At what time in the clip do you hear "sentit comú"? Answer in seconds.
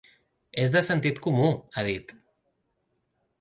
0.87-1.51